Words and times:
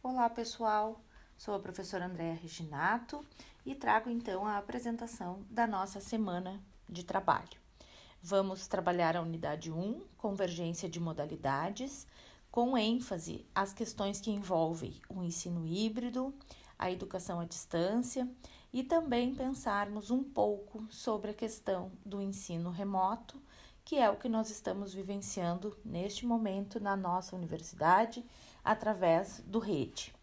Olá, 0.00 0.30
pessoal. 0.30 1.00
Sou 1.36 1.54
a 1.54 1.58
professora 1.58 2.06
Andréa 2.06 2.34
Reginato 2.34 3.26
e 3.66 3.74
trago 3.74 4.08
então 4.08 4.46
a 4.46 4.56
apresentação 4.56 5.44
da 5.50 5.66
nossa 5.66 6.00
semana 6.00 6.62
de 6.88 7.02
trabalho. 7.02 7.58
Vamos 8.22 8.68
trabalhar 8.68 9.16
a 9.16 9.20
unidade 9.20 9.72
1, 9.72 10.00
convergência 10.16 10.88
de 10.88 11.00
modalidades, 11.00 12.06
com 12.48 12.78
ênfase 12.78 13.44
às 13.52 13.72
questões 13.72 14.20
que 14.20 14.30
envolvem 14.30 14.94
o 15.08 15.20
ensino 15.20 15.66
híbrido, 15.66 16.32
a 16.78 16.92
educação 16.92 17.40
à 17.40 17.44
distância 17.44 18.30
e 18.72 18.84
também 18.84 19.34
pensarmos 19.34 20.12
um 20.12 20.22
pouco 20.22 20.86
sobre 20.90 21.32
a 21.32 21.34
questão 21.34 21.90
do 22.06 22.22
ensino 22.22 22.70
remoto, 22.70 23.42
que 23.88 23.96
é 23.96 24.10
o 24.10 24.16
que 24.16 24.28
nós 24.28 24.50
estamos 24.50 24.92
vivenciando 24.92 25.74
neste 25.82 26.26
momento 26.26 26.78
na 26.78 26.94
nossa 26.94 27.34
universidade 27.34 28.22
através 28.62 29.40
do 29.46 29.58
rede. 29.58 30.14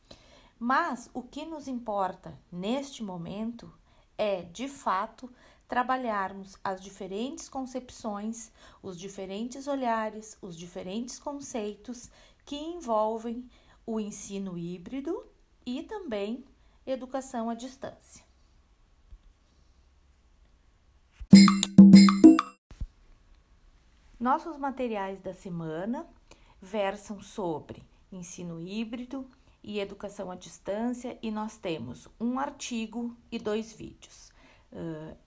Mas 0.59 1.09
o 1.15 1.23
que 1.23 1.47
nos 1.47 1.67
importa 1.67 2.37
neste 2.51 3.01
momento 3.01 3.73
é, 4.19 4.43
de 4.43 4.67
fato, 4.67 5.33
trabalharmos 5.67 6.55
as 6.63 6.79
diferentes 6.79 7.49
concepções, 7.49 8.51
os 8.83 8.99
diferentes 8.99 9.65
olhares, 9.65 10.37
os 10.43 10.55
diferentes 10.55 11.17
conceitos 11.17 12.11
que 12.45 12.55
envolvem 12.55 13.49
o 13.83 13.99
ensino 13.99 14.59
híbrido 14.59 15.25
e 15.65 15.81
também 15.81 16.45
educação 16.85 17.49
à 17.49 17.55
distância. 17.55 18.24
Nossos 24.25 24.57
materiais 24.57 25.21
da 25.21 25.35
semana 25.35 26.03
versam 26.59 27.21
sobre 27.21 27.83
ensino 28.11 28.59
híbrido 28.59 29.29
e 29.63 29.79
educação 29.79 30.31
à 30.31 30.35
distância 30.35 31.15
e 31.21 31.29
nós 31.29 31.57
temos 31.57 32.07
um 32.19 32.39
artigo 32.39 33.15
e 33.31 33.37
dois 33.37 33.71
vídeos. 33.71 34.33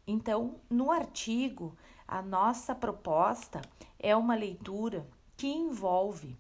então, 0.05 0.61
no 0.69 0.91
artigo, 0.91 1.77
a 2.09 2.21
nossa 2.21 2.75
proposta 2.75 3.63
é 4.01 4.17
uma 4.17 4.35
leitura 4.35 5.07
que 5.37 5.47
envolve 5.47 6.37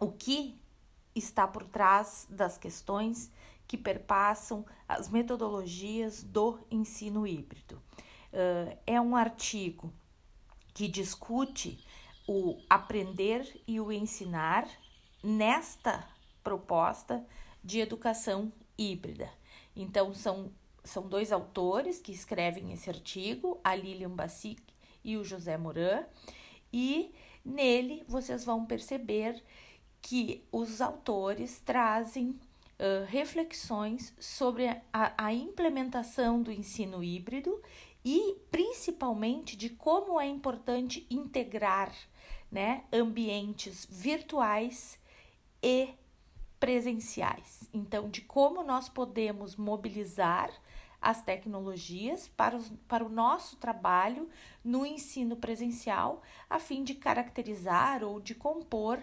o 0.00 0.10
que 0.10 0.60
está 1.14 1.46
por 1.46 1.62
trás 1.64 2.26
das 2.28 2.58
questões 2.58 3.30
que 3.68 3.78
perpassam 3.78 4.66
as 4.88 5.08
metodologias 5.08 6.24
do 6.24 6.58
ensino 6.72 7.24
híbrido. 7.24 7.80
é 8.84 9.00
um 9.00 9.14
artigo 9.14 9.92
que 10.74 10.88
discute 10.88 11.78
o 12.26 12.58
aprender 12.68 13.60
e 13.66 13.80
o 13.80 13.92
ensinar 13.92 14.68
nesta 15.22 16.06
proposta 16.42 17.24
de 17.62 17.80
educação 17.80 18.52
híbrida. 18.76 19.30
Então, 19.74 20.12
são, 20.12 20.50
são 20.82 21.08
dois 21.08 21.32
autores 21.32 21.98
que 21.98 22.12
escrevem 22.12 22.72
esse 22.72 22.88
artigo, 22.90 23.58
a 23.64 23.74
Lilian 23.74 24.10
Bassic 24.10 24.62
e 25.02 25.16
o 25.16 25.24
José 25.24 25.56
Moran, 25.56 26.04
e 26.72 27.12
nele 27.44 28.04
vocês 28.08 28.44
vão 28.44 28.64
perceber 28.64 29.42
que 30.00 30.44
os 30.52 30.80
autores 30.80 31.60
trazem 31.64 32.30
uh, 32.30 33.04
reflexões 33.06 34.14
sobre 34.18 34.68
a, 34.92 35.14
a 35.16 35.32
implementação 35.32 36.42
do 36.42 36.52
ensino 36.52 37.02
híbrido 37.02 37.60
e 38.04 38.36
principalmente 38.84 39.56
de 39.56 39.70
como 39.70 40.20
é 40.20 40.26
importante 40.26 41.06
integrar 41.08 41.90
né, 42.52 42.84
ambientes 42.92 43.86
virtuais 43.90 45.00
e 45.62 45.94
presenciais. 46.60 47.66
Então, 47.72 48.10
de 48.10 48.20
como 48.20 48.62
nós 48.62 48.90
podemos 48.90 49.56
mobilizar 49.56 50.50
as 51.00 51.22
tecnologias 51.22 52.28
para, 52.28 52.56
os, 52.56 52.70
para 52.86 53.02
o 53.02 53.08
nosso 53.08 53.56
trabalho 53.56 54.28
no 54.62 54.84
ensino 54.84 55.34
presencial, 55.34 56.20
a 56.48 56.58
fim 56.58 56.84
de 56.84 56.94
caracterizar 56.94 58.04
ou 58.04 58.20
de 58.20 58.34
compor 58.34 59.02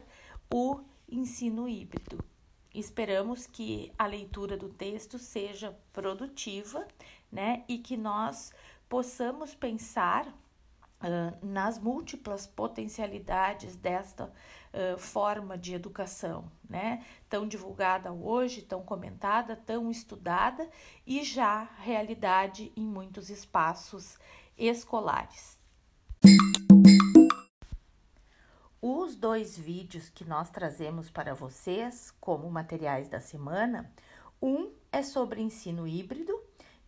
o 0.53 0.79
ensino 1.09 1.67
híbrido. 1.67 2.23
Esperamos 2.71 3.47
que 3.47 3.91
a 3.97 4.05
leitura 4.05 4.55
do 4.55 4.69
texto 4.69 5.17
seja 5.17 5.75
produtiva, 5.91 6.87
né, 7.31 7.63
e 7.67 7.79
que 7.79 7.97
nós 7.97 8.51
possamos 8.91 9.55
pensar 9.55 10.27
uh, 10.27 11.45
nas 11.45 11.79
múltiplas 11.79 12.45
potencialidades 12.45 13.77
desta 13.77 14.25
uh, 14.25 14.97
forma 14.97 15.57
de 15.57 15.73
educação, 15.73 16.51
né? 16.69 17.01
Tão 17.29 17.47
divulgada 17.47 18.11
hoje, 18.11 18.61
tão 18.61 18.83
comentada, 18.83 19.55
tão 19.55 19.89
estudada 19.89 20.69
e 21.07 21.23
já 21.23 21.69
realidade 21.77 22.73
em 22.75 22.83
muitos 22.83 23.29
espaços 23.29 24.19
escolares. 24.57 25.57
Os 28.81 29.15
dois 29.15 29.57
vídeos 29.57 30.09
que 30.09 30.25
nós 30.25 30.49
trazemos 30.49 31.09
para 31.09 31.33
vocês 31.33 32.13
como 32.19 32.51
materiais 32.51 33.07
da 33.07 33.21
semana, 33.21 33.89
um 34.41 34.73
é 34.91 35.01
sobre 35.01 35.39
ensino 35.39 35.87
híbrido 35.87 36.40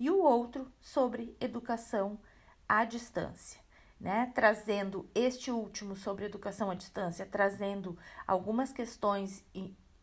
e 0.03 0.09
o 0.09 0.21
outro 0.21 0.69
sobre 0.81 1.33
educação 1.39 2.19
à 2.67 2.83
distância. 2.83 3.63
Né, 3.97 4.29
trazendo 4.35 5.09
este 5.15 5.49
último 5.49 5.95
sobre 5.95 6.25
educação 6.25 6.69
à 6.69 6.75
distância, 6.75 7.25
trazendo 7.25 7.97
algumas 8.27 8.73
questões 8.73 9.45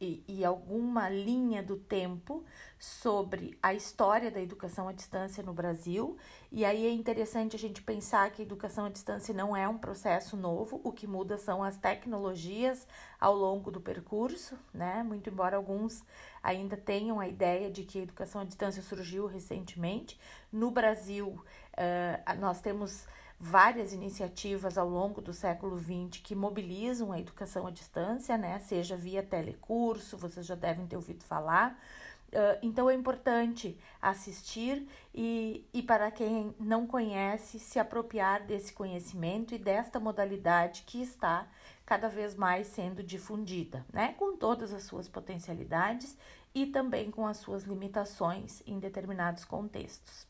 e, 0.01 0.25
e, 0.27 0.45
alguma 0.45 1.11
linha 1.11 1.63
do 1.63 1.77
tempo 1.77 2.43
sobre 2.79 3.59
a 3.63 3.75
história 3.75 4.31
da 4.31 4.41
educação 4.41 4.89
à 4.89 4.93
distância 4.93 5.43
no 5.43 5.53
Brasil. 5.53 6.17
E 6.51 6.65
aí 6.65 6.87
é 6.87 6.91
interessante 6.91 7.55
a 7.55 7.59
gente 7.59 7.83
pensar 7.83 8.31
que 8.31 8.41
a 8.41 8.45
educação 8.45 8.87
à 8.87 8.89
distância 8.89 9.35
não 9.35 9.55
é 9.55 9.69
um 9.69 9.77
processo 9.77 10.39
novo, 10.39 10.81
o 10.83 10.91
que 10.91 11.07
muda 11.07 11.37
são 11.37 11.63
as 11.63 11.77
tecnologias 11.77 12.89
ao 13.21 13.37
longo 13.37 13.71
do 13.71 13.81
percurso, 13.81 14.59
né? 14.73 15.03
Muito 15.03 15.29
embora 15.29 15.59
alguns 15.59 16.03
ainda 16.43 16.79
tenham 16.79 17.21
a 17.21 17.29
ideia 17.29 17.71
de 17.71 17.85
que 17.85 17.99
a 17.99 18.03
educação 18.03 18.41
à 18.41 18.45
distância 18.45 18.83
surgiu 18.83 19.27
recentemente. 19.27 20.19
No 20.51 20.71
Brasil, 20.71 21.29
uh, 21.29 22.41
nós 22.41 22.63
temos 22.63 23.07
várias 23.41 23.95
iniciativas 23.95 24.77
ao 24.77 24.87
longo 24.87 25.23
do 25.23 25.33
século 25.33 25.79
XX 25.79 26.21
que 26.23 26.35
mobilizam 26.35 27.11
a 27.11 27.19
educação 27.19 27.67
à 27.67 27.71
distância, 27.71 28.37
né? 28.37 28.59
Seja 28.61 28.95
via 28.95 29.23
telecurso, 29.23 30.19
vocês 30.19 30.45
já 30.45 30.55
devem 30.55 30.87
ter 30.87 30.97
ouvido 30.97 31.25
falar. 31.25 31.81
Uh, 32.29 32.61
então 32.63 32.89
é 32.89 32.95
importante 32.95 33.77
assistir 34.01 34.87
e, 35.13 35.67
e, 35.73 35.83
para 35.83 36.11
quem 36.13 36.55
não 36.61 36.87
conhece, 36.87 37.59
se 37.59 37.79
apropriar 37.79 38.45
desse 38.47 38.73
conhecimento 38.73 39.53
e 39.53 39.59
desta 39.59 39.99
modalidade 39.99 40.85
que 40.87 41.03
está 41.03 41.49
cada 41.85 42.09
vez 42.09 42.37
mais 42.37 42.69
sendo 42.69 43.03
difundida, 43.03 43.85
né? 43.93 44.15
Com 44.17 44.37
todas 44.37 44.73
as 44.73 44.85
suas 44.85 45.09
potencialidades 45.09 46.17
e 46.55 46.67
também 46.67 47.11
com 47.11 47.27
as 47.27 47.39
suas 47.39 47.65
limitações 47.65 48.63
em 48.65 48.79
determinados 48.79 49.45
contextos. 49.45 50.30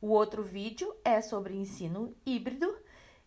O 0.00 0.08
outro 0.08 0.42
vídeo 0.42 0.94
é 1.04 1.20
sobre 1.20 1.54
ensino 1.54 2.14
híbrido 2.24 2.76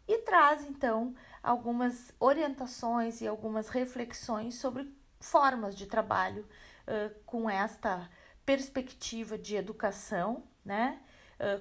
e 0.08 0.20
traz 0.20 0.64
então 0.66 1.14
algumas 1.44 2.14
orientações 2.20 3.22
e 3.22 3.28
algumas 3.28 3.70
reflexões 3.70 4.56
sobre 4.56 4.90
formas 5.20 5.76
de 5.76 5.86
trabalho 5.86 6.48
uh, 6.88 7.14
com 7.26 7.50
esta 7.50 8.10
perspectiva 8.46 9.38
de 9.38 9.56
educação, 9.56 10.44
né? 10.64 11.02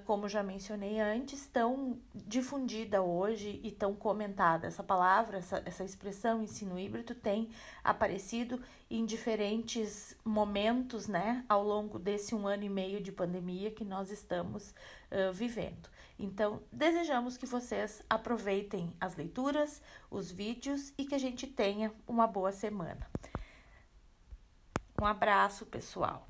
Como 0.05 0.29
já 0.29 0.43
mencionei 0.43 1.01
antes, 1.01 1.47
tão 1.47 1.99
difundida 2.15 3.03
hoje 3.03 3.61
e 3.63 3.71
tão 3.71 3.95
comentada. 3.95 4.67
Essa 4.67 4.83
palavra, 4.83 5.39
essa, 5.39 5.63
essa 5.65 5.85
expressão 5.85 6.43
ensino 6.43 6.79
híbrido 6.79 7.15
tem 7.15 7.49
aparecido 7.83 8.61
em 8.91 9.07
diferentes 9.07 10.17
momentos, 10.25 11.09
né, 11.09 11.45
ao 11.49 11.65
longo 11.65 11.99
desse 11.99 12.35
um 12.35 12.47
ano 12.47 12.65
e 12.65 12.69
meio 12.69 13.01
de 13.01 13.11
pandemia 13.11 13.71
que 13.71 13.85
nós 13.85 14.11
estamos 14.11 14.75
uh, 15.11 15.33
vivendo. 15.33 15.89
Então, 16.19 16.61
desejamos 16.71 17.39
que 17.39 17.47
vocês 17.47 18.03
aproveitem 18.11 18.93
as 19.01 19.17
leituras, 19.17 19.81
os 20.11 20.31
vídeos 20.31 20.93
e 20.99 21.07
que 21.07 21.15
a 21.15 21.19
gente 21.19 21.47
tenha 21.47 21.91
uma 22.07 22.27
boa 22.27 22.53
semana. 22.53 23.09
Um 25.01 25.07
abraço, 25.07 25.65
pessoal. 25.65 26.30